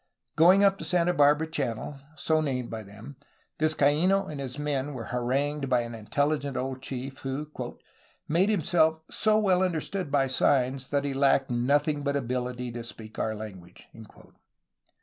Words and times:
Going 0.35 0.63
up 0.63 0.79
the 0.79 0.83
Santa 0.83 1.13
Barbara 1.13 1.45
Channel, 1.45 1.99
so 2.15 2.41
named 2.41 2.71
by 2.71 2.81
them, 2.81 3.17
Vizcaino 3.59 4.25
and 4.25 4.41
his 4.41 4.57
men 4.57 4.95
were 4.95 5.03
harangued 5.13 5.69
by 5.69 5.81
an 5.81 5.93
inteUigent 5.93 6.57
old 6.57 6.81
chief, 6.81 7.19
who 7.19 7.51
"made 8.27 8.49
himself 8.49 9.01
so 9.11 9.37
well 9.37 9.61
understood 9.61 10.09
by 10.11 10.25
signs 10.25 10.87
that 10.87 11.03
he 11.03 11.13
lacked 11.13 11.51
nothing 11.51 12.01
but 12.01 12.15
ability 12.15 12.71
to 12.71 12.83
speak 12.83 13.19
our 13.19 13.35
language." 13.35 13.89